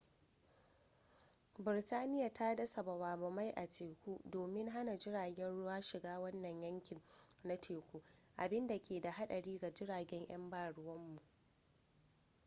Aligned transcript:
birtaniya 1.59 2.33
ta 2.33 2.55
dasa 2.55 2.83
bama 2.83 3.15
bamai 3.17 3.51
a 3.55 3.67
teku 3.67 4.19
domin 4.25 4.69
hana 4.69 4.97
jiragen 4.97 5.49
ruwa 5.51 5.81
shiga 5.81 6.19
wannan 6.19 6.61
yanki 6.63 7.01
na 7.43 7.55
teku 7.57 8.01
abinda 8.37 8.79
ke 8.79 9.01
da 9.01 9.11
hadari 9.11 9.57
ga 9.59 9.69
jiragen 9.73 10.25
yan 10.29 10.49
baruwanmu 10.49 11.21